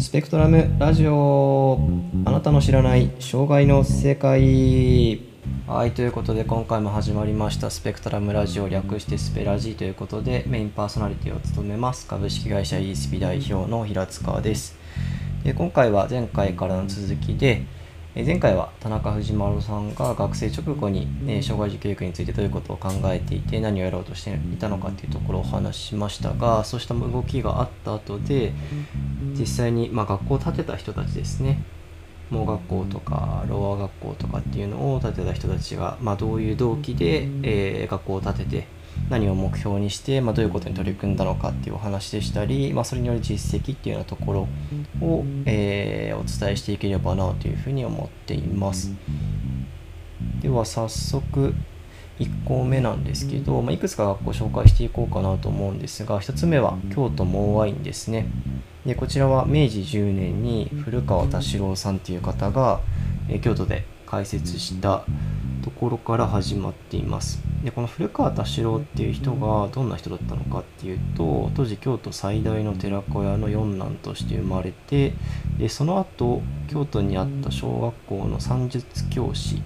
[0.00, 1.78] スペクトラムラジオ。
[2.24, 5.20] あなたの知らない障害の世界。
[5.66, 7.68] はいということで今回も始まりました。
[7.68, 12.06] スペクトラムラジオ略してスペラジーということでメインパーソナリティを務めます。
[12.06, 14.74] 株式会社 e スピ代表の平塚です。
[15.44, 17.66] で今回は前回からの続きで
[18.12, 28.52] 前回は田中藤丸さんが学生直後に、え障害児教育についてどういうことを考えていて何をやろうとしていたのかっていうところをお話ししましたがそうした動きがあった後で
[29.38, 31.62] 実際に、まあ、学校を建てた人たちですね。
[32.30, 38.66] 盲学校とかローア学校とかっていうのを建てた人たちが、まあ、どういう動機で、えー、学校を建てて
[39.08, 44.48] 何を目標にして、まあ、どういうことに取り組んだのかっていうお話でしたり、まあ、それによる実績っていうようなところ
[45.00, 48.92] を、えー、お伝えしていければなというふうに思っています。
[50.42, 51.54] では早速
[52.18, 58.26] 1個目なんですけど、まあ、いくつか学校紹介していこうかなと思うんですが1つ目は京都盲ワインですね
[58.84, 62.80] でこちらは明治10年に古川田代郎さんという方が、
[63.28, 65.04] え京都で開設した
[65.62, 67.40] ところから始まっています。
[67.62, 75.12] でこの古川田代っていう人がどんな人だったのかっていうと当時京都最大の寺子屋の四男として生まれて
[75.58, 79.62] でその後京都にあった小学校の算術教師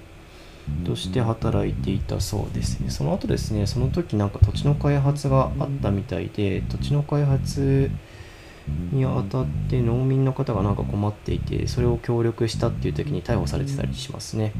[0.84, 2.80] として働いていたそうです。
[2.80, 7.90] ねその後ですねその時なんか土地の開発があったみたいで土地の開発
[8.92, 14.52] にあたって農民の方がなんか困っていてそれを協力したっていう時に逮捕されてたりしますね。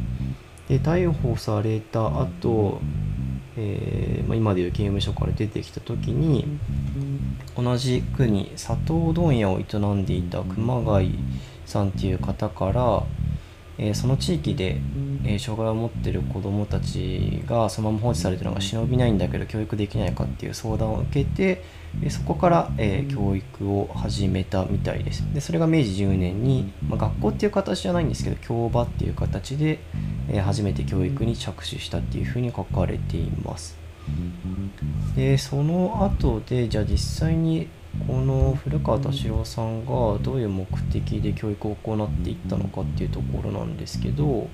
[0.69, 2.81] で逮捕された後、
[3.57, 6.47] えーまあ、今でいう刑務所から出てきた時に
[7.57, 11.19] 同じ区に砂糖問屋を営んでいた熊谷
[11.67, 13.03] さんっていう方から、
[13.79, 14.81] えー、その地域で、
[15.25, 21.63] えー、障害を持ってる子どもたちがそのまま放置されてるのが忍びないんだけど教育できないかっていう相談を受けて
[22.01, 25.23] でそこから、えー、教育を始めたみたいです。
[25.33, 29.79] でそれが明治10年に、まあ、学校っていう形じゃないんですけど教場っていう形で、
[30.29, 33.79] えー、初めて教育に着手したっていうふうに書かれています。
[35.17, 37.69] でその後でじゃあ実際に
[38.07, 44.49] この古川田代さんがどういう目的で教育を行っていったのかっていうところなんですけど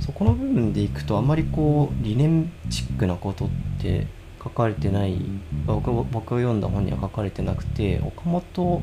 [0.00, 3.48] そこの部分でいくとあまりこう理念チックなことっ
[3.80, 4.06] て
[4.44, 5.18] 書かれてない
[5.66, 8.82] 僕僕が読んだ本には書かれてなくて岡本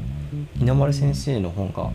[0.60, 1.92] 稲丸先生の本が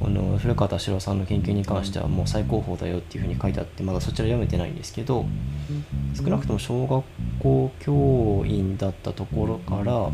[0.00, 5.24] この古川田代さんの研究に関してはもう最高峰だよっていうふうに書いてあってまだそちら読めてないんですけど
[6.14, 7.04] 少なくとも小学
[7.40, 10.10] 校教員だったところから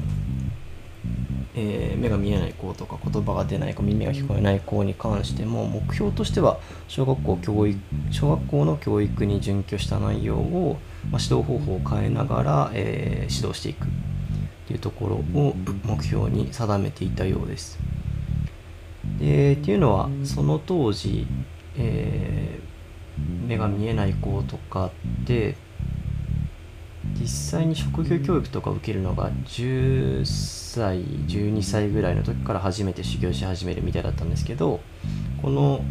[1.56, 6.58] えー、目が見えない子とか言葉が出ない子耳が聞こえない子に関しても目標としては
[6.88, 7.78] 小学校教育
[8.10, 10.78] 小学校の教育に準拠した内容を、
[11.10, 13.88] まあ、指導方法を変えながら、えー、指導していくっ
[14.66, 15.54] ていうところを
[15.84, 17.78] 目標に定めていたようです。
[19.18, 21.26] でっていうのはその当時、
[21.76, 24.86] えー、目が見えない子とか
[25.22, 25.56] って
[27.20, 34.80] 実際に職業教育とか受けるのが10歳12歳ぐらいの時から初めて修行し始めるみたいだったんですけど
[35.40, 35.84] この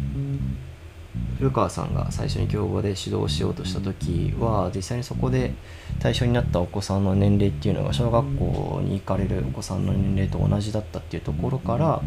[1.44, 5.52] 古川さんが最初に教語で指導しようとした時は実際にそこで
[6.00, 12.00] 対象になったお子さんの年齢っていうのが小学校に行かれるお子さんの年齢と同じだったっていうところから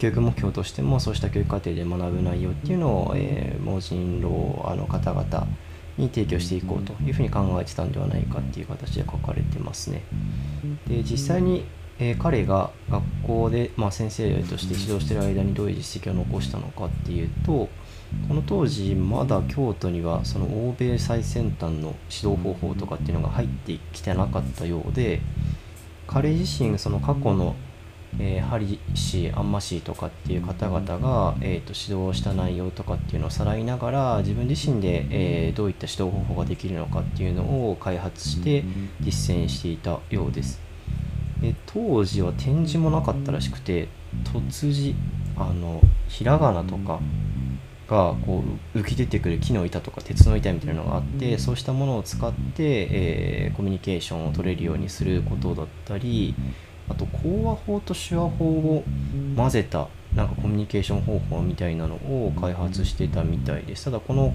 [0.00, 4.28] 教育目標としてもそうした教育課程で学ぶ内容っていうのを、え、盲人老
[4.76, 5.46] の方々
[5.96, 10.02] に提供していこうというふうに考えてたんではないかっていう形で書かれてますね。
[10.88, 11.64] で実際に、
[12.00, 17.68] えー、彼が学校で、まあ、先生として指導してる間にどういう実績を残したのかっていうと
[18.28, 25.20] この当時まだ京都にはその欧米最先端の指導方法とかっていうのが入ってきてなかったようで
[26.06, 27.54] 彼自身その過去の
[28.18, 38.64] えー、ハリ氏、アンマ氏とかっていう方々が、えーと、指導した内容とかっていうのをさらいながら自分自身で、えー、どういった指導方法ができるのかっていうのを開発して
[39.00, 40.60] 実践していたようです。
[41.40, 43.88] で当時は展示もなかったらしくて
[44.24, 44.94] 突字
[45.36, 47.00] あのひらがなとか
[47.92, 48.42] がこ
[48.74, 56.34] う浮き出てくる木の板とか鉄の板みたいなのがあってそうしたものを使って、えー、コミュニケーションを取れるようにすることだったり
[56.88, 58.84] あと講話法と手話法を
[59.36, 63.84] 混ぜたなんかコミュニケーション方法みたいなのを開発してたみたいです。
[63.84, 64.34] ただこの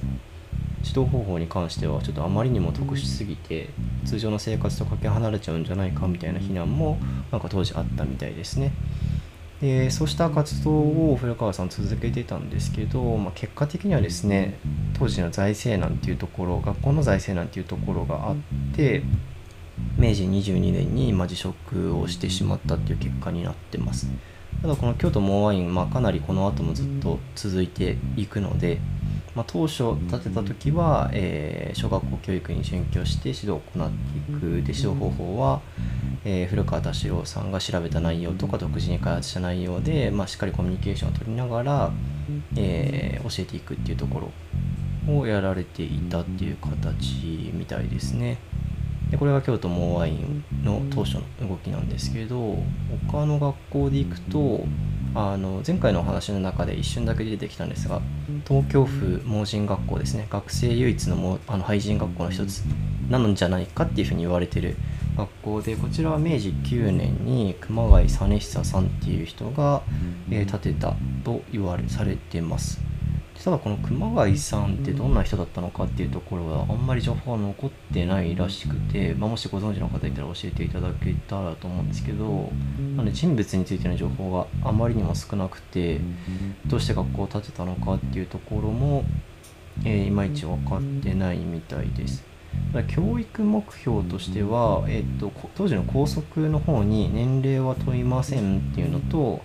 [0.83, 3.69] 指導方法に関してはちょっとあまりにも特殊すぎて
[4.05, 6.97] 通常の生活とかけ離れちゃうんじゃないかみたいな非難も
[7.31, 8.71] なんか当時あったみたいですね
[9.61, 10.71] でそうした活動
[11.11, 14.59] を古川さん続けてたんですけど、まあ、結果的にはですね
[14.99, 18.35] 当時の財政難っていうところ学校の財政難っていうところがあっ
[18.75, 19.01] て
[19.97, 24.07] 明治22年に、辞職をしてしまったっていう結果になってます。
[24.61, 28.79] ただこの京都モアワイン、まあ、かなりこの後もずっと続いていくので、
[29.35, 35.61] まあ、当初建てた時は、えー、小学校教育に準拠して指導を行っていくで指導方法は、
[36.25, 41.91] えー、古川田代さんが調べた内容とか独自に開発した内容で、まあ、しっかりコミュニケーションを取りながら、
[42.55, 44.21] えー、教えていくっていうとこ
[45.07, 48.37] ろをやられていたっていう形みたいですね。
[49.09, 52.57] でこれが京都モアワインの当初の動きなんですけど
[53.09, 54.65] 他の学校で行くと
[55.15, 58.01] あの前回のお話の中で一瞬だけ出てきたんですが
[58.45, 62.63] 東京府盲人学校ですね学生唯一のもあの廃人学校の一つ
[63.09, 64.75] なのじゃないかっていうふうに言われてる
[65.17, 69.81] 学校でこちらは明治9年に熊谷実久さんっていう人が、
[70.29, 72.79] えー、建てたと言われされてます。
[73.43, 82.51] ただこの熊谷さんってどんな人だったのかっていうところはあんまり情報が残ってないらしくて、まあ、もしご存知の方いたら教えていただけたらと思うんですけど
[82.95, 86.01] なので人物についての情報があまりにも少なくて
[86.65, 89.05] どうして学校を建てたのかっていうところも、
[89.85, 92.36] えー、いまいち分かってないみたいです。
[92.87, 99.41] 教育目標としては、えーと、と当時の校則の方に年齢は問いませんっていうのと、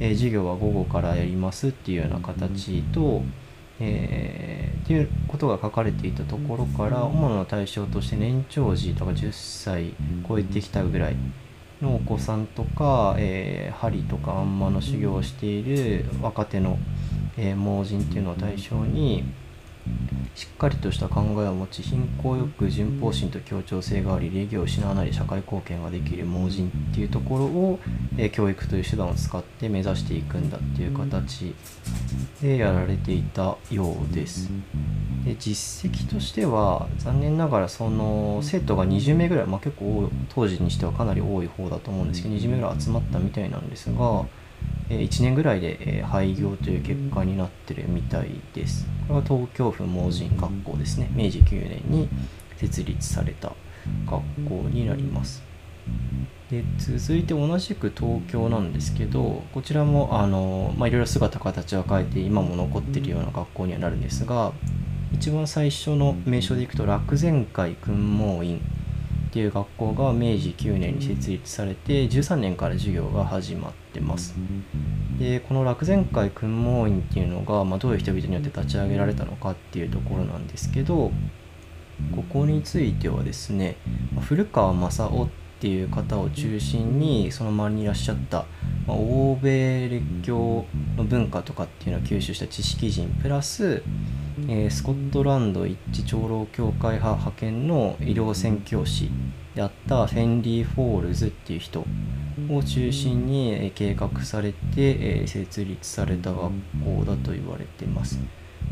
[0.00, 3.22] えー、授業は午後からやりますっていうような形と、
[3.80, 9.94] えー、っていうことが書かれていたところから主な対象として年長児とか10歳
[10.28, 11.16] 超えてきたぐらい
[11.80, 16.78] のお子さんとか、えー、針とかあんまの修行をしている若手の、
[17.36, 19.24] えー、盲人っていうのを対象に
[20.36, 27.78] しっかりとした考えを持ち貧困よく順法心と協調性があり礼儀を失わない社会貢献ができる盲人っていうところを、
[28.18, 31.54] え、教育という手段を使って目指していくんだっていう形
[32.42, 34.50] でやられていたようです。
[35.24, 44.26] で実績としては残念ながらその生徒が20名ぐらい、まあ、結構当時にしてはかなり多い方だと思うんですけど20名ぐらい集まったみたいなんですが
[44.88, 48.86] 1年ぐらいで廃業という結果になってるみたいです。
[49.08, 51.10] これは東京府盲人学校ですね。
[51.12, 52.08] 明治9年に
[52.56, 53.52] 設立された
[54.06, 55.42] 学校になります。
[56.50, 64.52] で続いて同じく東京なんですけどこちらもあの、まあ、いろいろ姿形は変えて今も残ってるような学校にはなるんですが
[65.12, 68.60] 一番最初の名称でいくと楽前会訓盲院
[69.36, 74.34] っていう学校が明治9年に設立されて13年から授業が始まってます。
[75.18, 81.10] でこの楽善会訓盲院っていうのが、まあ、どういう人々によって立ち上げられたのかっていうところなんですけど
[82.14, 83.76] ここについてはですね
[84.22, 88.44] 古川正雄っっていう方を中心にその周りにいらっしゃった、
[88.86, 90.66] まあ、欧米列強
[90.96, 93.82] の文化とかっていうのを吸収した知識人プラス
[94.48, 99.10] えー、スコットランド一致長老教会派派遣の医療宣教師
[99.54, 101.86] であったヘンリー・フォールズっていう人
[102.50, 106.52] を中心に計画されて、設立された学
[106.84, 108.18] 校だと言われてます。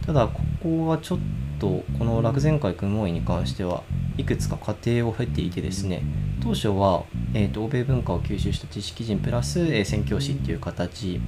[0.06, 1.19] ただここはちょっ
[1.58, 3.82] とこの楽前会訓問院に関しては
[4.17, 6.02] いくつか過程を経ていてですね
[6.43, 11.20] 当初は、えーと、欧米文化を吸収した知識人プラス、えー、宣教師っていう形、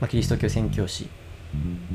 [0.00, 1.08] まあ、キリスト教宣教師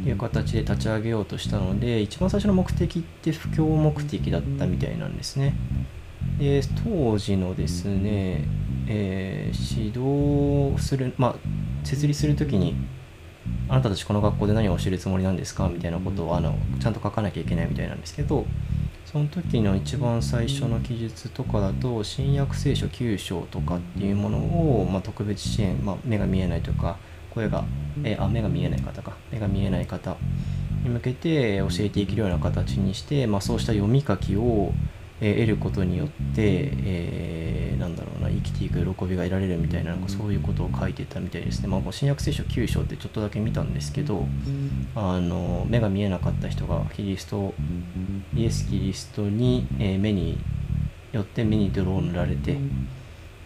[0.06, 5.56] いう形で立ち上げようとしたので一番最初の目的って布教目的だったみたいなんですね。
[6.38, 8.46] で当時のですね、
[8.88, 11.36] えー、指導する、まあ、
[11.86, 12.76] 設立する時に
[13.68, 15.68] あなたたちこの学校で何を教えるつもりなんですか？
[15.70, 18.46] みたいなことをあのちゃんと書かなきゃいけないみたいなんですけど
[19.06, 26.98] その時の一番最初の記述とかだと新約聖書9章とかっていうものを、まあ、特別支援、まあ、目が見えないとか
[27.34, 27.64] 声が、
[28.04, 29.14] えー、あ目が見えない方か。
[29.32, 30.16] 目が見えない方
[30.84, 34.72] に向けて教えていけるような形にして、まあ、そうした読み書きを、
[35.22, 44.26] えー、得ることによって、えー、なんだろうな生きていく喜びが得られるみたいななんかそういうことを書いてたみたいですね、まあ、新約聖書9章ってちょっとだけ見たんですけど
[44.96, 47.54] あの目が見えなかった人がキリスト
[48.36, 50.38] イエス・キリストに、えー、目に
[51.14, 52.58] よって目に泥を塗られて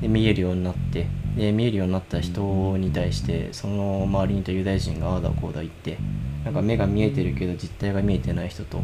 [0.02, 5.98] で見えるようになってで見えるようになった人に対してその周りにいたユダヤ人がああだこうだ言って
[6.44, 8.82] なんか目が見えてるけど実態が見えてない人と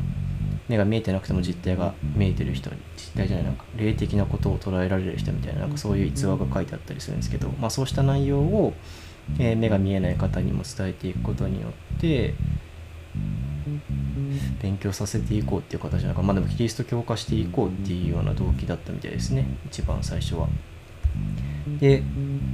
[0.67, 8.73] 目が見えてなくても実態が見えてる人実態じゃないなんか霊的なことを捉えられる人みたいななんかそういう逸話が書いてあったりするんですけど、まあ、そうした内容を、
[9.39, 12.33] えー、目が見えない方にも伝えていくことによって
[14.61, 20.47] 勉強させていこうっていう形なのかまあでもキリスト教化していこうっていうような動機だったみたいですね一番最初は。
[21.67, 22.03] で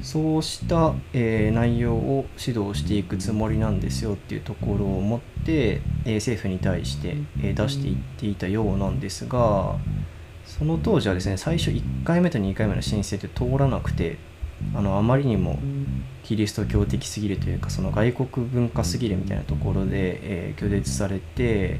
[0.01, 9.75] そうした、えー、内容を指導していくつもりなんですよっていうところを持って、えー、政府に対して、えー、出していっていたようなんですが
[10.45, 14.17] その当時はですね最初1回目と2回目の申請って通らなくて
[14.75, 15.59] あのあまりにも
[16.23, 21.79] キリスト教的すぎるというかその外国文化すぎるみたいなところで、え、拒絶されて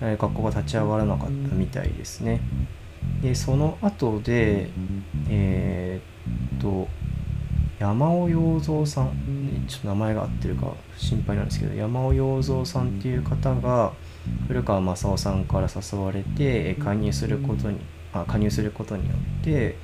[0.00, 2.40] え学校が立ち上がらなかったみたいですね。
[3.22, 4.68] でその後で
[5.28, 6.15] えー、
[6.60, 6.88] と
[7.78, 13.92] 山尾洋三さんちょっと名前が合ってるか心配なんですけど山尾洋三さんっていう方が
[14.48, 17.78] 古川正夫さんから誘われて加入することに
[18.12, 19.76] あ加入することによって、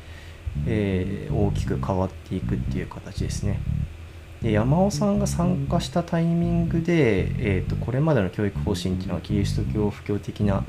[0.66, 3.60] えー、大きく変わっていくっていう形ですね。
[4.40, 10.64] で山尾さんが参加したタイミングで、えーと、これまでの教育方針っていうのはキリスト教布教的な、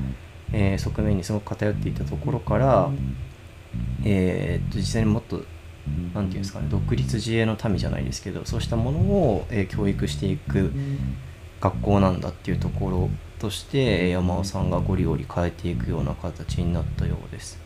[0.51, 2.91] えー、側面にすごく偏っていたところから、
[4.05, 5.43] えーと実際にもっと
[5.87, 10.71] 何て言うんですかね独立自衛の民じゃないですけどそうしたものを、え教育していく
[11.59, 13.09] 学校なんだっていうところ
[13.39, 17.59] として山尾さんがゴリゴリ変えていくような形になったようです。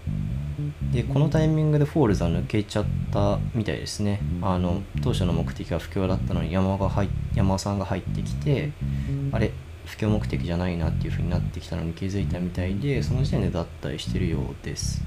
[0.91, 4.19] でこのタイミングでフォールズは抜けちゃったみたいですね。
[4.41, 8.71] あの当初の目的は布教だったのに山が入山尾さんが入ってきて
[9.31, 9.51] あれ
[9.85, 15.03] 布教目的じゃないなっていう風になってきたのに気づいたみたいでその時点で脱退してるようです。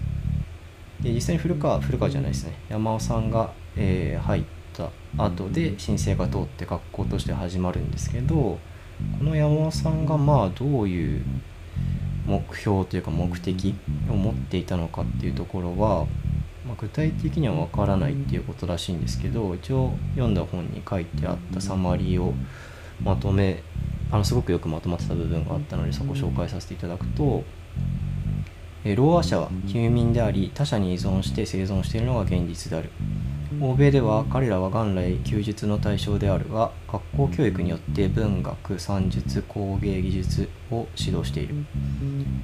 [1.03, 2.55] で実際に古川古川じゃないですね。
[2.69, 8.59] 山尾さんが、えー、入った後で申請が通って学校として始まるんですけどこ
[9.25, 11.23] の山尾さんがまあどういう
[12.27, 13.75] 目標というか目的
[14.11, 16.07] を持っていたのかっていうところは、
[16.67, 22.35] まあ、具体的にはわからないっていうことらしいんですけど一応読んだ本に書いてあったサマリーを
[23.03, 23.63] まとめ
[24.13, 27.43] あのすごくよくまとまってた部分があったのでそこを紹介させていただくと
[28.85, 32.91] ローア社は休眠であり他者に依存して生存しているのが現実である。
[33.61, 41.57] 欧米では彼らは元来休日の対象であるが学校教育によって文学算術工芸技術を指導している。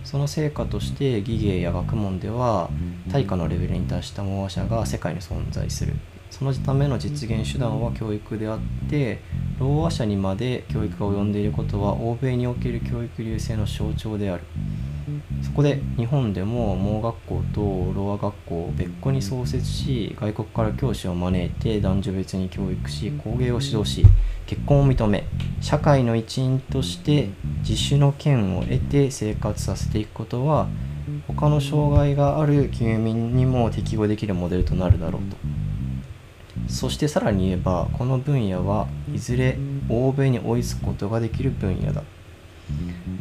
[0.05, 2.69] その成果として技芸や学問では
[3.11, 5.95] 対価のレベルに達したモア社が世界に存在する。
[6.31, 9.23] そのための実現手段は教育であって
[9.59, 14.43] ローア社にまで教育が及んでいることは欧米における教育流星の象徴である。
[15.43, 24.05] そこで日本でも盲学校とロア学校を別個に創設し外国から教師を招いて男女別に教育し工芸を指導し
[24.47, 25.25] 結婚を認め
[25.61, 30.69] 社会の一員として自主の権を得て生活させていくことは
[31.29, 35.37] 他の障害がある休民にも適合できるモデルとなるだろうと。
[36.69, 39.57] そしてさらに言えばこの分野はいずれ
[39.89, 42.03] 欧米に追いつくことができる分野だ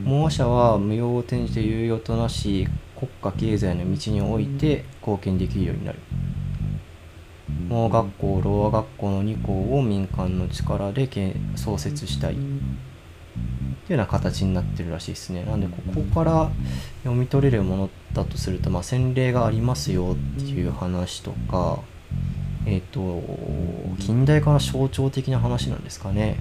[0.04, 6.00] 盲者は無用を転じて有用となし国家経済の道において貢献できるようになる。
[7.68, 11.08] 盲学校ろう学校の2校を民間の力で
[11.56, 12.34] 創設したい。
[12.34, 12.36] っ
[13.88, 15.44] ていうような形になってるらしいですね。
[15.44, 16.50] なんでここから
[17.04, 21.80] 読み取れるものだとすると、まあ、洗礼がありますよっていう話とか
[22.66, 23.22] えっ、ー、と
[24.00, 26.38] 近代化の象徴的な話なんですかね。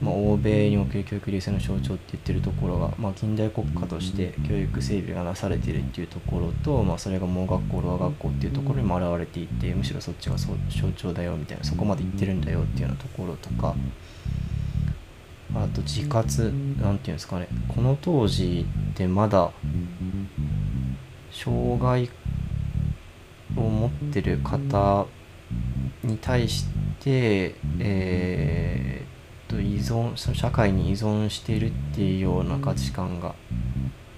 [0.00, 10.56] まあ、欧米における教育流星の象徴って言ってるところが、まあ、近代国家として教育整備がなされているっていうところと、まあ、それが盲学校ロア学校っていうところにも表れていてむしろそっちが象
[10.96, 13.74] 徴だよみたいなそこまで言ってるんだよっていうようなところとか
[15.54, 16.44] あと自活
[16.80, 19.50] なんていうんですかねこの当時ってまだ
[21.30, 22.08] 障害
[23.56, 25.06] を持ってる方
[26.04, 26.64] に対し
[27.00, 29.09] て、えー
[29.50, 33.34] と依存その社会に依存しているっていうような価値観が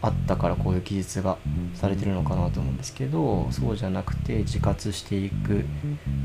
[0.02, 1.38] あったからこういう記述が
[1.74, 5.64] されてるのかなと思うんですけどそうじゃなくて自活していく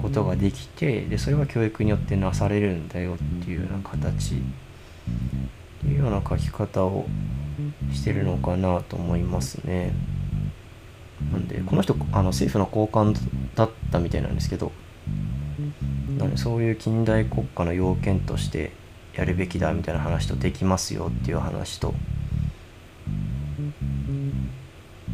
[0.02, 4.38] ことができてでそれは教育によってなされるんだよっていうような形っ
[5.82, 7.06] ていうような書き方を
[7.94, 9.94] してるのかなと思いますね。
[11.32, 13.16] なんでこの人あの政府の高官
[13.56, 14.72] だったみたいなんですけど
[16.36, 18.72] そういう近代国家の要件として
[19.18, 21.94] やるべきだみたいな話とできますよっていう話と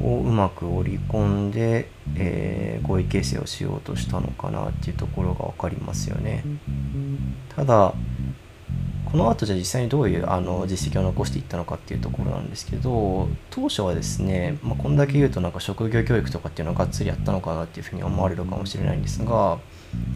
[0.02, 6.44] をうまく織り込んで、えー、合意形成をしようとしたのかなっていうところが分かりますよね。
[7.56, 7.94] ただ
[9.06, 19.60] この後じゃ実際にどういうあの実績を残していったのかっていうところなんですけど当初はですね、まあ、こんだけ言うとなんか職業教育とかっていうのはがっつりやったのかなっていうふうに思われるかもしれないんですが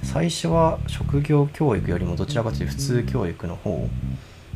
[0.04, 3.88] 最初は職業教育よりもどちらかというと普通教育の方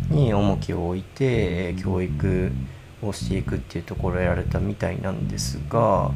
[0.10, 2.52] に重きを置いて教育
[3.02, 6.12] をしていくっていうところをやられたみたいなんですが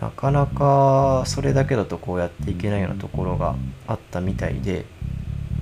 [0.00, 3.56] なかなかそれだけだとこうやっていけないようなところが
[3.86, 4.84] あったみたいで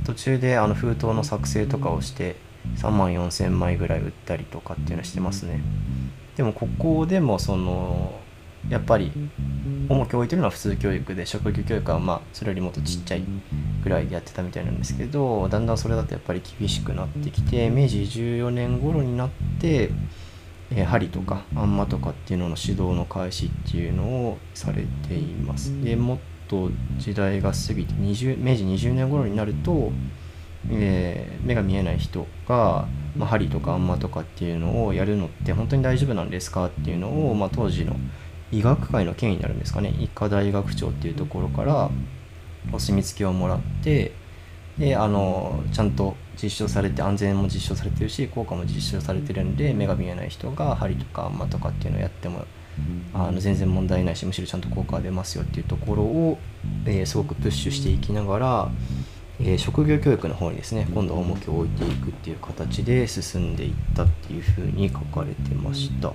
[0.04, 2.36] 途中であの封筒の作成とかをして
[2.76, 5.60] 3万4000枚ぐらい売ったりとかっていうのしてますね。
[6.36, 8.18] でもここでもその
[8.70, 9.12] やっぱり
[9.88, 13.24] 重きを置いてるのは普通教育で職業教育はまあそれよりもっとちっちゃい
[13.82, 19.30] ぐらいでやってたみたいなんですけどだんだんそれだとやっぱり厳しくなってきて明治14年頃になっ
[19.60, 19.90] て
[20.70, 25.70] えー、針とかあんまとかっていうのの指導の開始っていうのをされています。
[25.82, 26.18] でもっ
[26.48, 29.92] と時代が過ぎて20明治20年頃になると、
[30.70, 37.96] えー、目が見えない人が、まあ、針とかあんまとかっていうのをやるのって本当に大丈夫なんですかっていうのを、まあ、当時の
[38.54, 41.90] 医学界の権威になるんですかね医科大学長っていうところから
[42.72, 44.12] お墨付きをもらって
[44.78, 52.44] であのちゃんと実証されて安全も実証されてるし効果も実証されてるんで目が見えない人が針とかあんまとかっていうのをやっても
[53.12, 56.38] あの全然問題ないしむしろちゃんと効果が出ますよっていうところを、
[56.86, 58.70] えー、すごくプッシュしていきながら、
[59.38, 66.12] えー、職業教育の方にですね今度は重きを置いていくっていう形で進んでいったっていうふうに書かれてました。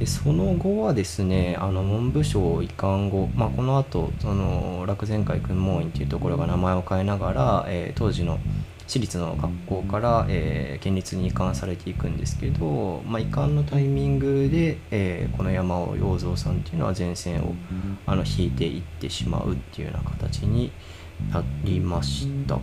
[0.00, 8.38] でその後はですねあの文部省移管後、まあ、この後その楽前会訓問院っていうところが名前を変えながら、えー、当時の
[8.86, 17.54] 私立の学校から、えー、県立に移管されていくんですけど、まあ、移管のタイミングで、えー、この山尾洋蔵さんっていうのは前線を
[18.06, 20.72] あの引いていってしまうっていうような形に
[21.30, 22.58] なりました。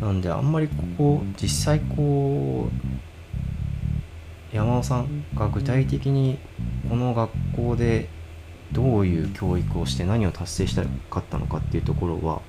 [0.00, 2.87] なんであんまりここ実際こう
[4.52, 6.38] 山尾さんが具体的に
[6.88, 8.08] この学校で
[8.72, 12.42] どういう教育をして何を達成したかったのかっていうところは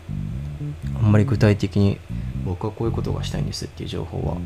[0.96, 1.98] あんまり具体的に
[2.46, 4.38] 僕はこういうことがしたいんですっていう情報は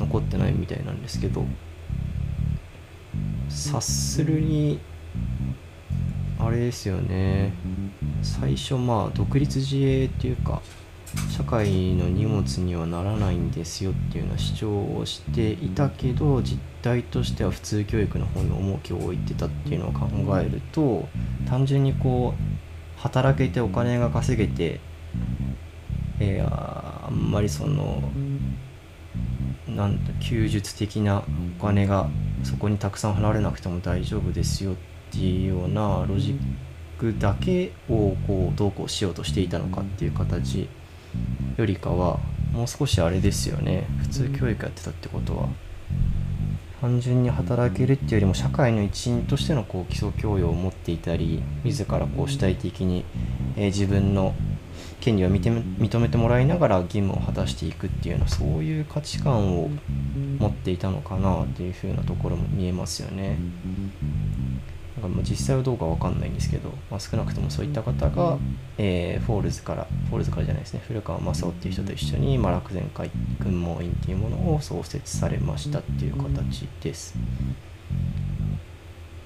[0.00, 1.44] 残ってないみたいなんですけど
[3.48, 4.80] 察するに
[6.38, 7.52] あれですよね。
[8.22, 10.60] 最初まあ独立自衛っていうか
[11.30, 20.06] 社会の荷物にはならないんですよっていうような主張をしていたけど実態としては普通教育の方に重きを置いてたっていうのを考
[20.38, 21.08] えると
[21.48, 24.80] 単純にこう働けてお金が稼げて、
[26.20, 28.02] えー、あんまりその
[29.66, 31.22] なん休日的な
[31.58, 32.10] お金が
[32.42, 34.76] そこにたくさん払われなくても大丈夫ですよっ
[35.10, 36.38] ていうようなロジッ
[36.98, 40.68] クだけをこうどうこうしようとしていたのかっていう形
[41.56, 42.20] よりかは
[42.52, 43.86] もう少しあれですよね。
[44.02, 45.48] 普通教育やってたってことは。
[46.84, 53.06] 単純に働けるっていうよりも社会の一員としてのこう基礎教養を持っていたり自らこう主体的に、
[53.56, 54.34] え、自分の
[55.00, 59.70] 権利を認めてもらいながら義務を果たしていくっていうようなそういう価値観を
[60.38, 63.38] 持っていたのかなっていうふうなところも見えますよね。
[65.06, 68.38] あ実際はどうかわかんないんですけど、まあ、少なくともそういった方が、
[68.78, 70.82] えー、フォールズからフォールズからじゃないですね。
[70.86, 77.14] 古川正雄っていう人と一緒に、まあ、楽善会軍門院っていうものを創設されましたっていう形です。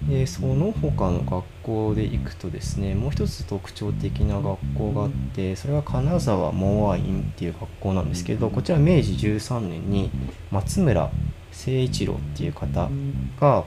[0.08, 10.10] でその他の学校で行くとですねもう一つ特徴的な学校があってそれが金沢モア院っていう学校なんですけどこちら明治13年に
[10.50, 11.10] 松村
[11.50, 12.88] 誠一郎っていう方
[13.38, 13.64] が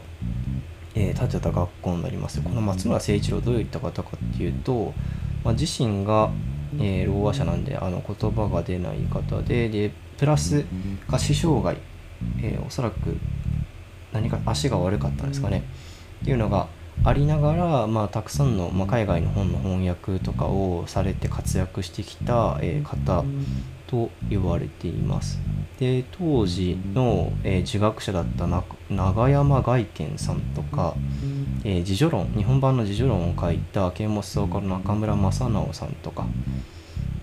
[0.95, 2.41] えー、建てた学校になります。
[2.41, 4.93] この松村誠一郎どういった方かっていうと、
[5.43, 6.31] まあ、自身が、
[6.79, 10.65] えー、ろう話者なんであの言葉が出ない方ででプラス
[11.09, 11.77] 下肢障害、
[12.41, 13.17] えー、おそらく
[14.13, 15.63] 何か足が悪かったんですかね。
[16.21, 16.67] っていうのが
[17.03, 23.23] ありながら、まあ、たくさんの、まあ、海外の本の翻訳とかをされて活躍してきた、えー、方
[23.87, 25.39] と言われています。
[25.81, 28.45] で当時の、えー、儒学者だった
[28.91, 30.93] 永山外見さんとか、
[31.63, 36.27] えー、自助論日本版の自助論を書いた啓蒙思想家の中村正直さんとか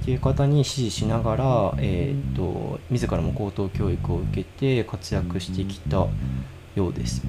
[0.03, 6.09] っていう方に支持しながら、えーと、自らも高等教育を受けて活躍してきた
[6.75, 7.23] ようです。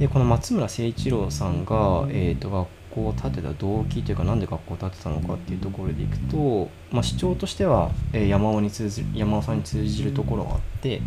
[0.00, 11.00] でこの松村誠一郎さんが、えーと、学校を建てた動機というか何で学校を建てたのかっていうところでいくと、まあ、主張としては、え、山尾に通じる山尾さんに通じるところがあって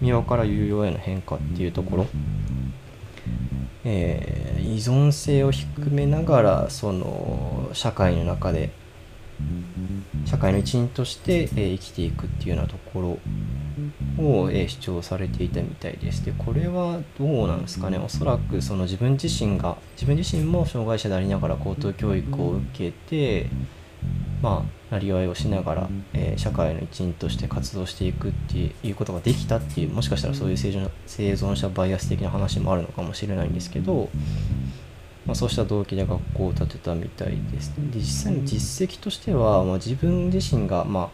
[0.00, 2.06] 三輪から有用への変化っていうところ、
[3.84, 8.70] えー、依存性を低めながらその社会の中で
[10.24, 13.08] 社会の一員として、えー、生きていくっていうようなところ
[14.24, 16.24] を、えー、主張されていたみたいです。
[16.24, 17.98] でこれはどうなんですかね。
[17.98, 23.48] おそらくその自分自身が自分自身も障害者でありながら高等教育を受けて
[24.42, 34.08] まあなりわいをしながら、えー、社会の一員として活動していくっていうことができたっていうもしかしたらそういう生存者バイアス的な話もあるのかもしれないんですけど
[35.26, 37.74] まあ、そうした動機で学校を建てたみたいです。
[37.76, 41.08] で実際の実績としては、まあ、自分自身が、まあ、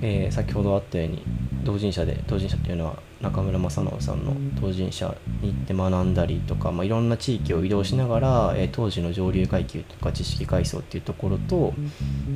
[0.00, 1.22] えー、先ほどあったように
[1.64, 5.10] 同人誌で同人誌っていうのは中村正直さんの同人誌に
[5.42, 11.74] 行って学んだりとか、まあ、いろんな地域を移動しながら、えー、当時の上流階級とか知識階層っていうところと、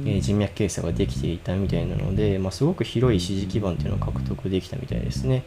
[0.04, 5.44] えー、人脈形成ができていたみたいなので、まあ、すごく広い支持基盤っていうのを獲得できたみたいですね。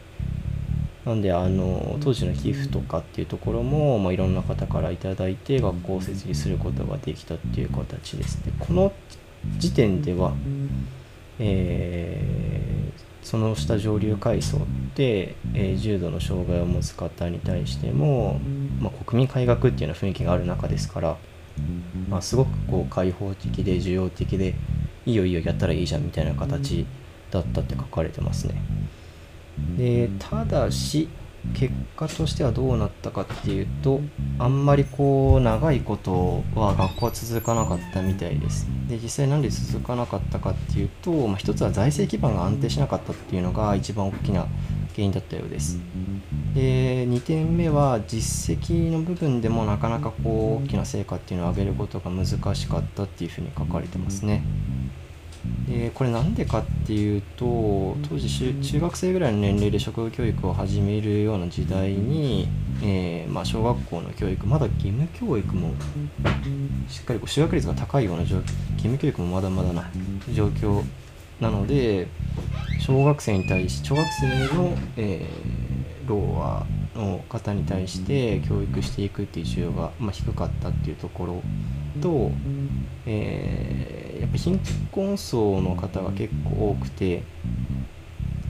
[1.04, 8.52] なんであの当時の寄付とかっていうところも、まあ、いろんな方から頂いて学校を設立することができたっていう形ですね。
[8.58, 8.92] この
[9.58, 10.32] 時点では、
[11.38, 14.58] えー、その下上流階層
[14.94, 18.40] で、えー、重度の障害を持つ方に対しても、
[18.80, 21.18] まあ、国民改革っていうような雰囲気がある中ですから、
[22.08, 24.54] まあ、すごくこう開放的で需要的で
[25.04, 26.86] いいよいいよやったらいいじゃんみたいな形
[27.30, 28.54] だったって書かれてますね。
[29.76, 31.08] でただし
[31.52, 34.00] 結果としてはどうなったかっていうと
[34.38, 38.66] あんまりこう長いことは学校は続かなかったみたいです。
[38.88, 44.46] で実際なんで続かなかったかっていうと、まあ、一つは財政基盤が安定しなかったっていうのが一番大きな
[44.94, 45.78] 原因だったようです。
[46.54, 54.42] で2点目は実績の部分でもなかなかこう大きな成果っていうのを上げることが難しかったっていうふうに書かれてますね。
[55.68, 58.28] でこれなんでかっていうと当時
[58.62, 62.48] 中学生ぐらいの年齢で職業教育を始めるような時代に、
[62.82, 65.74] えー、まあ、小学校の教育まだ義務教育も
[66.88, 68.48] しっかりこう修学率が高いような状況義
[68.82, 69.90] 務教育もまだまだな
[70.34, 70.82] 状況
[71.40, 72.08] なので
[72.80, 81.42] 小学生に対し小学生の、えー、ローアの方に対して教育していくっていう需要が、まあ、低かったっていうところ
[82.00, 82.30] と、
[83.06, 83.63] えー、
[84.38, 84.60] 貧
[84.92, 87.22] 困層の方が結構多くて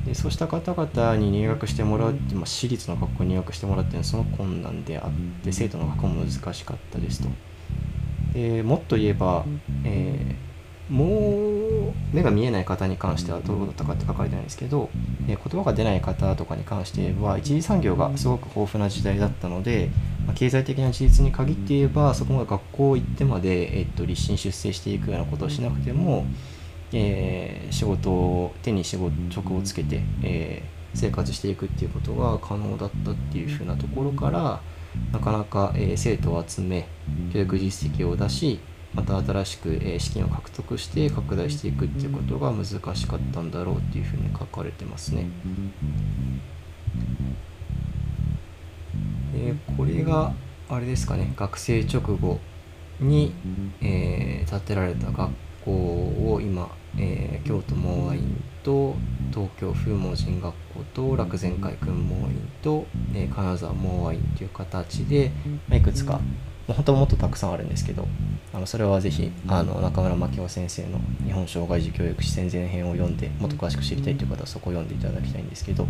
[0.07, 7.29] でそうした方々に入学してもらうって、まあ、私立の学校に入学してもらうっていうのはその困難であって生徒の学校も難しかったですと。
[8.35, 9.44] でもっと言えば、
[9.85, 10.55] えー
[10.88, 14.90] もう目が見えない方に関してはどうだったかって書かれてないんですけど、
[15.27, 19.90] え言葉が出ない方とかに関して言えば一次産業がすごく豊富な時代だったので、
[20.26, 26.24] まあ、経済的な事実に限って言えばそこまで学校行ってまで、えっと、立身出世していくようなことをしなくても、
[26.92, 34.60] えー、仕事を手に仕事職をつけて、えー、生活していくっていうことが可能だったっていうふうなところから
[35.12, 36.87] なかなか、えー、生徒を集め
[37.32, 38.60] 教育実績を出し
[38.94, 45.26] また新しく、え資金を獲得して拡大していくっていうことが難しかったんだろうっていうふうに書かれてますね。
[49.35, 50.33] えこれが
[50.68, 52.38] あれですかね学生直後
[53.01, 53.35] に、
[53.81, 55.31] えー、建てられた学
[55.64, 58.94] 校を今、えー、京都盲愛院と
[59.33, 65.33] 東京風盲人学校と楽前会訓盲院と、えー、金沢盲愛院という形で、
[65.68, 66.20] まあ、いくつか
[66.66, 68.07] 本当はもっとたくさんあるんですけど
[68.55, 75.87] あのそれはぜひあの中村真紀夫先生の「日本障害児教育史戦前編」を読んでもっと詳しく知りたいという方はそこを読んでいただきたいんですけどっ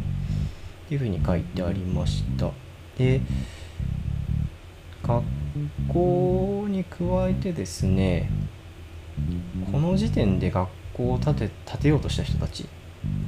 [0.88, 2.50] ていうふうに書いてありました。
[2.98, 3.20] で
[5.02, 5.22] 学
[5.88, 8.30] 校に加えてですね
[9.70, 12.66] この時点で学校を建て建てようとした人たち。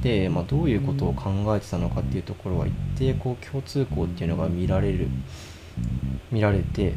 [0.01, 5.07] で、まあ、どういうことを考えてたのかっていうところは一定こう共通項っていうのが見られる
[6.31, 6.95] 見られて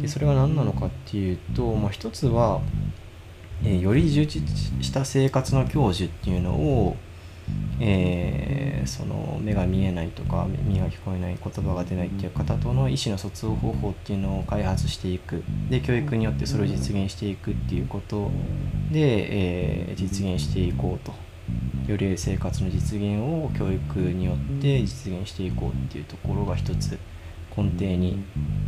[0.00, 2.60] でそれが何なのかっていうと、まあ、一つは、
[3.64, 4.42] えー、より充実
[4.84, 6.96] した生活の享受っていうのを、
[7.80, 15.42] えー、その目が見えないとか耳が聞こえない言葉が出ないっていう方との意思の疎通方法っていうのを開発していく。
[15.70, 18.30] で教育によってそれを実現していくっていうこと。
[18.90, 21.14] で、えー、実現していこうと。
[21.86, 26.98] より生活の実現を教育によって実現していこうっていうところが一つ
[27.56, 28.22] 根底に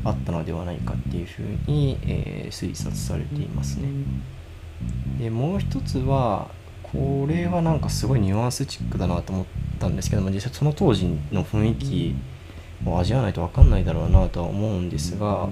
[0.04, 3.88] あったのではないかっていうふうに、えー、推察されていますね。
[5.18, 6.50] でもう一つは
[6.92, 9.46] これはなんかすごいニュアンスチックだなと思っ
[9.78, 12.14] たんですけども実際その当時の雰囲気
[12.84, 15.48] を味わわないと分かんないだろうなとは思うんですが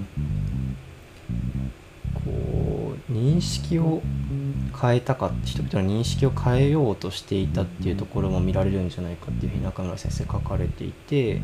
[2.13, 4.01] こう認識を
[4.79, 11.41] 変えたか人々の認識を変えようとしていたっていうところも見られるんじゃないかっていうふうに中村先生書かれていて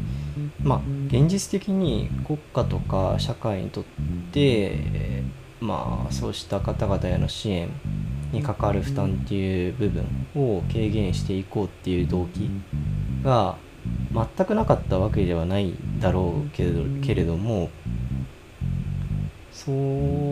[0.62, 3.84] まあ現実的に国家とか社会にとっ
[4.32, 5.24] て
[5.60, 7.70] まあそうした方々への支援
[8.32, 10.04] にかかる負担っていう部分
[10.36, 12.50] を軽減していこうっていう動機
[13.24, 13.56] が
[14.14, 17.70] 全くなかったわけではないだろうけれどけれども
[19.52, 19.72] そ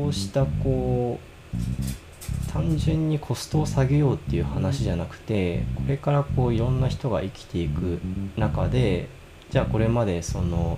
[0.07, 7.99] うしたこう単純にコストを下げようっていう話じゃなくてこれからこういろんな人が生きていく
[8.37, 9.07] 中で
[9.49, 10.77] じゃあこれまでその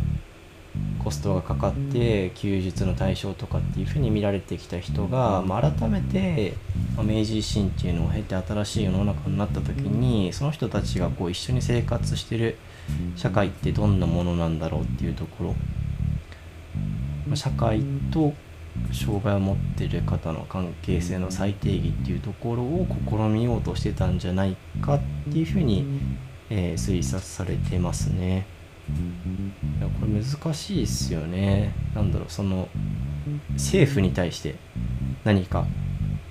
[1.06, 6.56] コストがかかって休日の対象とかっていうふうに見られてきた人が、まあ、改めて、
[6.98, 12.58] まあ、明治維新っていうのを経て新しい世の中になった時にその人たちがこう一緒に生活してる
[13.16, 15.56] 社会ってどんなものなんだろうっていうところ、
[17.28, 18.34] まあ、社会と
[18.92, 25.00] 障害を持ってる方の関係性の再定義っていうところを試みようとしてたんじゃないかっ
[25.32, 25.86] ていうふうに、
[26.50, 28.55] えー、推察されてますね。
[28.90, 31.74] いやこれ難しいっすよね。
[31.94, 32.70] なんだろうその
[33.54, 34.56] 政府に対して
[35.24, 35.66] 何か、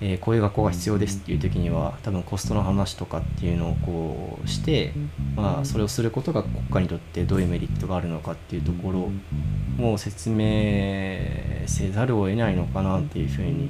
[0.00, 4.92] えー、こういう学校が必要ですっていう時には多分コストの話とかっていうのをこうして、
[5.34, 9.10] まあ、それをすることが国家にとってどういうメリットがあるのかっていうところ
[9.84, 13.68] を説明せざるを得ないのかなっていうふうに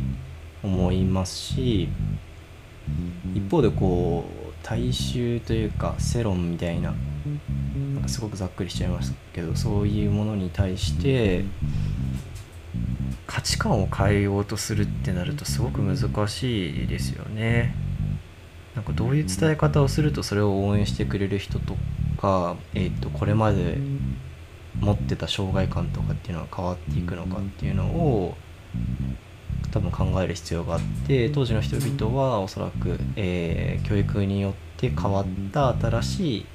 [0.63, 1.89] 思いますし
[3.35, 6.95] 一方でこう大衆というか世論みたいな
[8.09, 11.45] すごくざっくりしちゃいますけどそういうものに対して
[13.27, 17.75] 価値観を変えようとするってなるとすごく難しいですよね。
[18.75, 21.77] なんかどういう伝え方をするとそれを応援してくれる人と
[22.21, 23.79] か、えー、とこれまで
[24.81, 28.37] 持ってた障害感とかっていうのは変わっていくのかっていうのを
[29.71, 36.47] 多分考える必要があって当時の人々はおそらく、えー、教育によって変わった新しい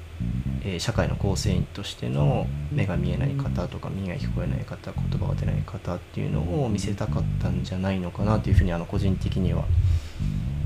[0.62, 9.64] えー、社会の構成員としての目が見えない方とか耳が聞こえない方言葉が出ない方っていうのを見せたかったんじゃないのかなというふうにあの個人的には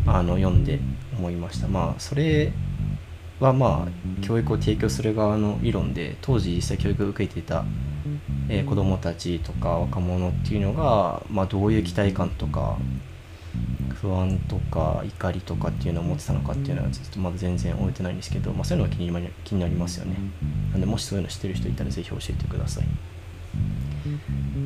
[0.06, 0.80] あの読んで
[1.16, 1.68] 思いました。
[1.68, 2.52] まあそれ
[3.40, 7.64] はまあ教育を提供する側の理論で当時実際教育を受けていた、
[8.48, 12.76] えー、子どもたちとか若者っていうのが、まあ、どういう期待感とか
[14.00, 20.16] 不安とか怒りとかっていうのを持ってたのかっていうのはちょっとまだ全然終えてないんですけど、まあ、そういうのが気に気になりますよね。
[20.72, 22.86] なんでもしそういうの知ってる人いたらぜひ教えてください。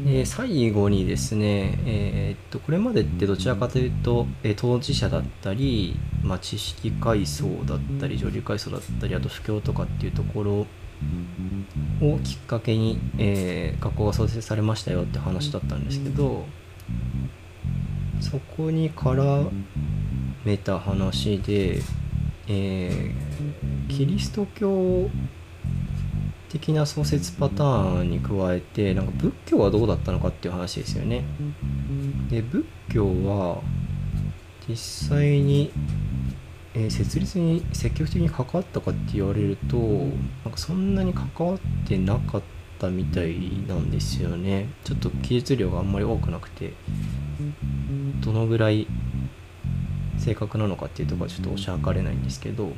[0.04, 10.66] で最後にですね、えー、っとこれまでってどちらかというと、え当事者だったり、まあ、知識階層だったり上流階層だったりあと布教とかっていうところ
[12.00, 16.44] をきっかけに、えー、学校が創設されましたよって話だったんですけど
[18.20, 19.50] そこに絡
[20.44, 21.80] めた話で、
[22.48, 25.08] えー、キリスト教
[26.48, 31.24] 的な創設パターンに加えてなんか仏教はどうだったのかっていう話ですよね。
[32.30, 33.60] で仏教は
[34.66, 35.72] 実際に、
[36.74, 43.36] えー、設立に積極的に関わったかって言われるとなんかそんなに関わってなかったみたい
[43.66, 44.68] なんですよね。
[44.84, 46.72] ちょっと記述量があんまり多くなくて
[48.20, 48.86] どのぐらい
[50.18, 52.72] 正確なのかっていうところはちょっとおしゃかれないんですけど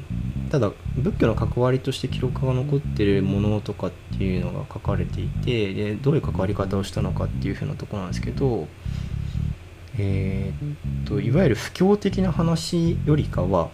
[0.51, 8.69] ただ仏教の関わりとして記録が残ってるものとかっていうのが書かれていてでどういう関わり方をしたのかっていうふうなところなんですけど
[9.99, 13.71] えー、っといわゆる布教的な話よりかは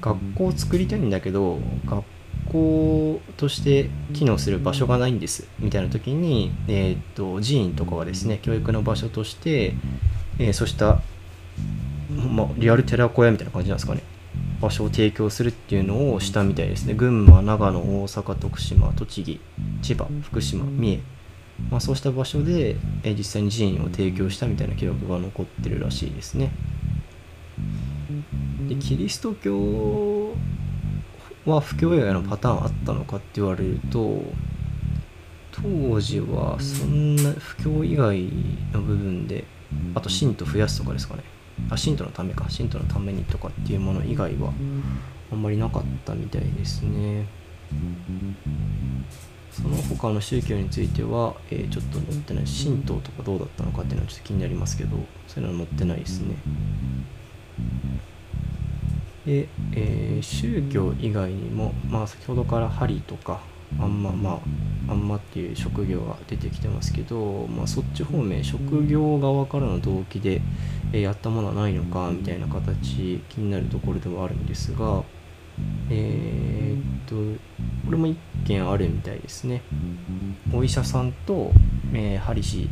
[0.00, 2.04] 学校を作りたいんだけど学
[2.50, 9.74] 校として機能する場所がないんですみたいな時に、えー、っと寺院とかはですね教育の場所として、
[10.38, 11.00] えー、そうした、
[12.30, 14.02] まあ、リアル寺子屋みたいな感じなんですかね。
[14.60, 16.94] 場所を提供するっていうのをしたみたいですね。
[16.94, 19.40] 群馬長野大阪徳島栃木
[19.82, 21.00] 千葉福島三重、
[21.70, 26.50] まあ、そうした場所で、えー、実際に寺院を提供したみたいな記録が残ってるらしいですね。
[28.68, 30.34] でキリスト教
[31.48, 34.22] は不況以外のパターンあったのかって言われると
[35.50, 38.22] 当時はそんな不況以外
[38.72, 39.44] の部分で
[39.94, 41.22] あと信徒増やすとかですかね。
[41.70, 42.48] あ信徒のためか。
[42.48, 44.52] 信徒のためにとかっていうもの以外は
[45.32, 47.26] あんまりなかったみたいですね。
[49.50, 52.44] その他の宗教については、えー、ちょっと載ってない。
[52.44, 56.36] 神道とかどうだったのかっていうのはちょっと気になりますけどそういうのは載ってないですね。
[59.28, 63.40] で、えー、宗教以外にも、まあ、先ほどから針とか
[63.78, 64.40] あんまま
[64.88, 70.40] ああんまっていう職業が出てきてますけど、まあ、そっち方面職業側からの動機で、
[70.94, 75.02] えー、やったものはないのかみたいな形気になるところではあるんですが
[75.90, 77.38] えー、っと
[77.84, 79.62] これも一件あるみたいですね。
[80.54, 81.50] お医者さんと、
[81.92, 82.70] えー、針師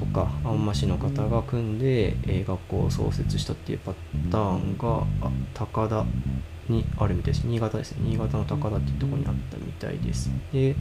[0.00, 3.92] とかあんま市の方が組んで、えー、学校を創設したっていうパ
[4.32, 5.06] ターンが
[5.52, 6.06] 高田
[6.70, 7.46] にあるみたいです。
[7.46, 7.98] 新潟ですね。
[8.08, 10.30] 新潟の高田っていうところにあったみたいです。
[10.52, 10.74] で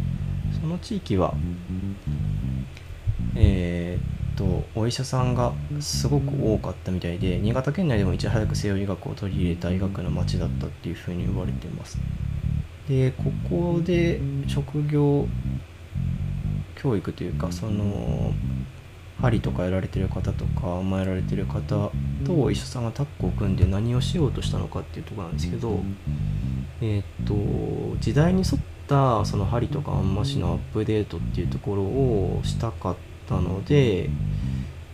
[0.61, 1.33] その地域は
[3.35, 5.51] えー、っとお医者さんが
[5.81, 11.97] すごく多かったみたいで新潟県内でもいち早く西洋医学を取り入れた医学の町だったっていうふうに言われてます。
[12.87, 15.27] でここで職業
[16.75, 18.33] 教育というかその
[19.21, 21.91] 針とかやられてる方とかまあやられてる方
[22.25, 25.79] とお医者さんがタッグを組んで何をしようとしたのかっていうところなんですけど、
[26.81, 27.33] えっ、と
[27.99, 32.95] 時代に沿ったその針とかあんましのアップデートっていうところをしたかっ
[33.27, 34.09] たので、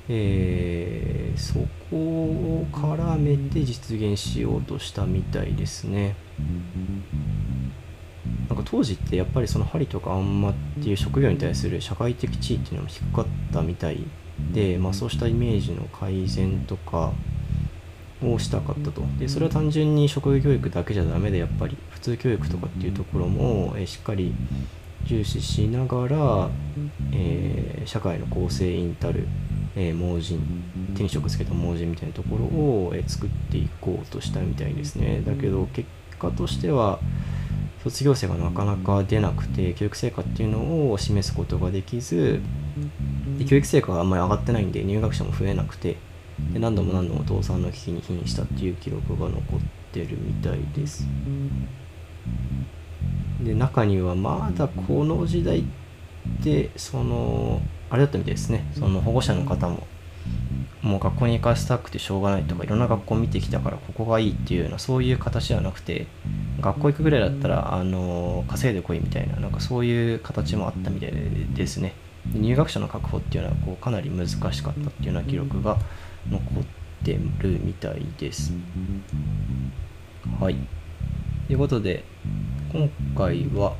[0.09, 1.59] えー、そ
[1.89, 6.15] こを絡めて実現しようとしたみたいですね。
[8.49, 14.03] なんか当時ってやっぱりその針とかあんまっていう職業に対する社会的地位っていうのも低かったみたい
[14.53, 17.11] で、まあ、そうしたイメージの改善とか
[18.23, 19.01] をしたかったと。
[19.19, 24.33] でそれは単純に職業教育だけじゃダメでやっぱり普通教育とかっていうところも、えしっかり
[25.05, 26.49] 重視しながら、
[27.13, 29.27] えー、社会の構成員たる、
[29.75, 30.39] えー、盲人
[30.95, 35.21] 手に職つけた盲人みたいなところを、えー、作っていこうとしたみたいですね。
[35.25, 35.87] だけど結
[36.19, 36.99] 果としては
[37.85, 42.41] 卒業生がなかなか出なくて教育成果っていうのを示すことができず
[43.37, 45.97] で教育成果があんまり上がってないんで入学者も増えなくて
[46.51, 49.59] で何度も何度も倒産の危機に瀕したっていう記録が残っ
[49.93, 51.05] てるみたいです。
[53.41, 55.63] で中にはまだこの時代っ
[56.43, 58.65] てそのあれだったみたいですね。
[58.73, 59.85] その保護者の方も
[60.85, 66.05] もう学校に行かせたくてしょうがないとかいろんな学校見てきたからここがいいっていうようなそういう形ではなくて
[66.61, 71.11] 学校行くぐらいだったらあの稼いでこいみたいななんかそういう形もあったみたい
[71.55, 71.93] ですね。
[72.33, 75.77] 入学者の確保っていうのはこうかなり難しかったっていうような記録が
[76.29, 76.63] 残っ
[77.03, 78.53] てるみたいです。
[80.39, 80.55] はい。
[81.47, 82.03] ということで
[82.71, 83.75] 今回は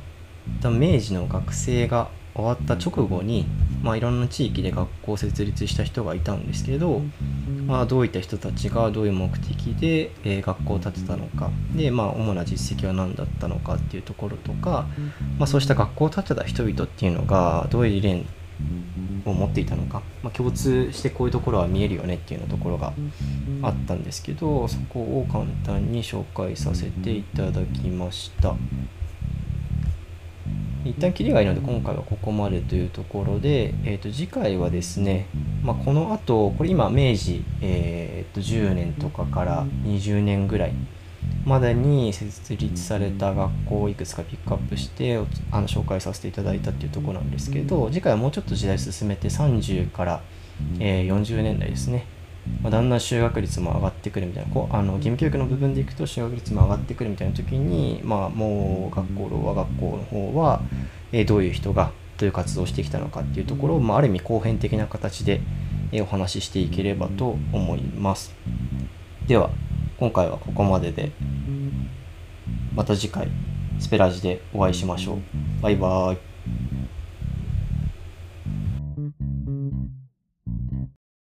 [0.64, 3.46] 明治の学生が終わった直後に
[3.86, 7.02] まあ、いろんな地域で学校を設立した人がいたんですけど、
[7.66, 14.86] まあ、どういった人たちがどういう目的で、えー、学校を建てたのかで、まあ、主な実績は何だったのかっていうところとか、
[15.38, 18.26] まあ、そうした学校を建てた人々っていうのがどういう理念
[19.24, 22.92] を持っていたのか、まあ、共通してこういうところは見えるよねっていうようなところが
[23.62, 28.56] あったんですけどそこを簡単に紹介させていただきました。
[30.90, 35.26] 一旦キリがいいので今回はここまでというところで、えー、と次回はですね、
[35.62, 40.72] まあ、この後これ今明治、えー、と10年とかから20年ぐらい
[41.44, 45.16] までに設立された学校をいくつかピックアップして
[45.50, 50.22] あの紹介させていただいたっていうところなんですけど次回はもうちょっと時代進めて30から、
[50.80, 52.06] え、40年代ですね。
[52.62, 60.62] まあ、だんだん就学率も上がってくるみたいなこうあの義務教育の部分でいくと就学率も上がってくるみたいな時に、まあ、もう学校ろうは学校の方は、
[61.12, 65.40] えー、どういう人がどういう活動をしてきたのかっていうところを、まあ、ある意味後編的な形で、
[65.92, 68.34] えー、お話ししていければと思います。
[69.26, 69.50] では
[69.98, 71.12] 今回はここまでで
[72.74, 73.28] また次回
[73.80, 75.62] スペラジでお会いしましょう。
[75.62, 76.75] バイバーイ。